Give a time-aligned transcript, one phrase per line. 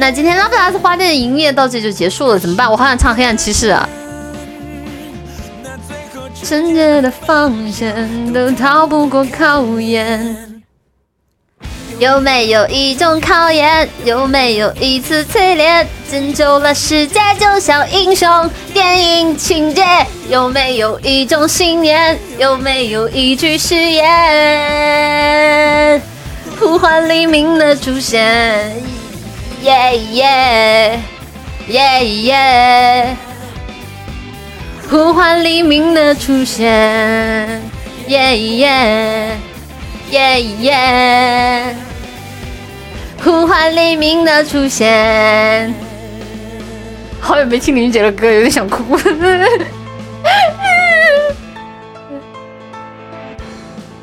[0.00, 2.70] 那今天拉布拉斯花店的营业到这就结束了，怎么办？
[2.70, 3.88] 我好想唱《黑暗骑士》啊！
[6.40, 10.62] 圣洁的防线都逃不过考验。
[11.98, 13.88] 有没有一种考验？
[14.04, 15.84] 有没有一次淬炼？
[16.08, 19.84] 拯救了世界，就像英雄电影情节。
[20.30, 22.16] 有没有一种信念？
[22.38, 24.08] 有没有一句誓言？
[26.60, 28.72] 呼唤黎明的出现，
[29.68, 30.98] 耶耶
[31.68, 33.16] 耶耶！
[34.88, 37.60] 呼唤黎明的出现，
[38.06, 39.36] 耶耶
[40.10, 41.76] 耶耶！
[43.22, 45.74] 呼唤黎明的出现。
[47.20, 48.82] 好久没听林俊杰的歌，有点想哭。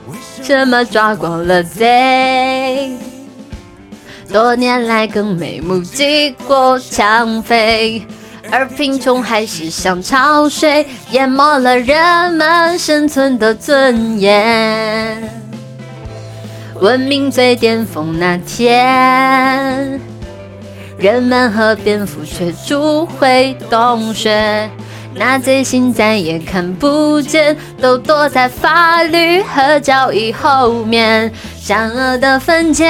[0.06, 2.92] 为什么抓光了贼？
[4.36, 8.06] 多年来更没目击过抢匪，
[8.52, 15.24] 而贫穷还是像潮水，淹没了人们生存的尊严。
[16.82, 20.02] 文明最巅峰那天，
[20.98, 24.70] 人们和蝙蝠却逐回洞穴，
[25.14, 32.86] 那罪行再也看不见，都躲在法律和交易后面，善恶的分界，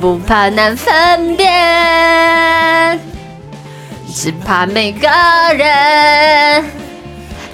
[0.00, 2.98] 不怕难分辨，
[4.10, 5.06] 只怕每个
[5.54, 6.64] 人。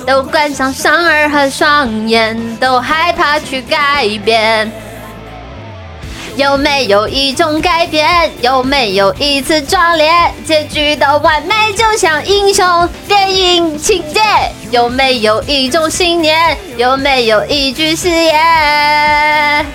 [0.06, 4.70] 都关上双耳和双眼，都害怕去改变。
[6.36, 8.30] 有没有一种改变？
[8.40, 10.08] 有没有一次壮烈？
[10.44, 14.20] 结局的完美就像英雄电影情节。
[14.70, 16.56] 有没有一种信念？
[16.76, 19.66] 有没有一句誓言？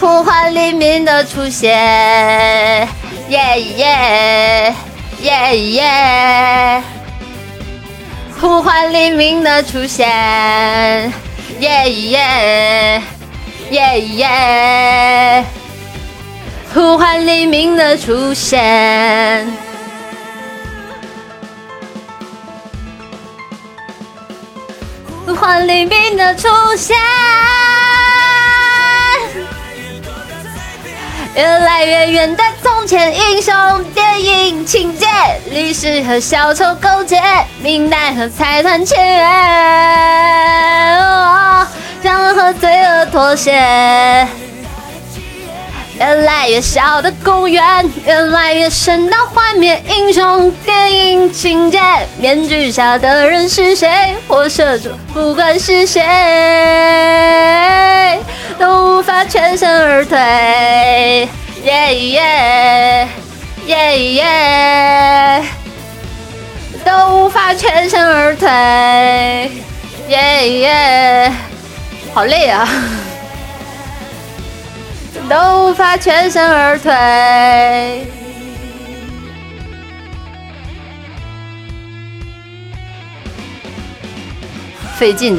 [0.00, 2.88] 呼唤黎明的出现，
[3.28, 4.74] 耶耶
[5.20, 6.82] 耶耶。
[8.40, 10.08] 呼唤黎明的出现，
[11.60, 13.02] 耶耶
[13.70, 15.44] 耶耶！
[16.72, 19.46] 呼唤黎明的出现，
[25.26, 26.96] 呼唤黎明的出现。
[31.40, 33.54] 越来越远的从前，英雄
[33.94, 35.06] 电影情节，
[35.50, 37.18] 历史和小丑勾结，
[37.62, 39.22] 明代和财团签约，
[42.02, 43.50] 让人和罪恶妥协。
[46.00, 47.62] 越来越小的公园，
[48.06, 51.78] 越来越深的幻灭，英雄电影情节，
[52.18, 54.16] 面具下的人是谁？
[54.26, 54.80] 或者
[55.12, 56.00] 不管是谁。
[58.58, 60.18] 都无法全身而退，
[61.64, 63.08] 耶耶
[63.66, 65.44] 耶耶，
[66.82, 68.48] 都无法全身而退，
[70.08, 71.32] 耶耶，
[72.12, 72.68] 好累啊，
[75.28, 78.06] 都无法全身而退，
[84.96, 85.38] 费劲。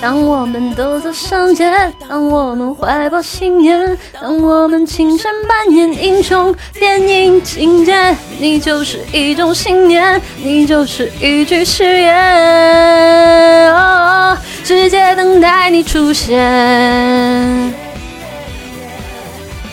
[0.00, 1.70] 当我们都走上街，
[2.08, 13.74] 当我们怀抱信念，当我们亲身扮演英雄电影情节，你就是一种信念，你就是一句誓言。
[13.74, 16.38] 哦，世界等待你出现。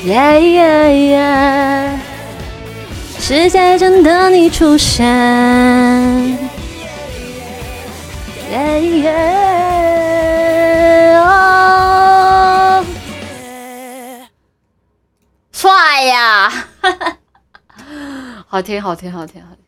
[0.04, 2.00] 耶耶耶，
[3.18, 5.06] 世界正等你出现。
[8.52, 9.37] 耶耶。
[18.58, 19.67] 好听，好听，好听，好听。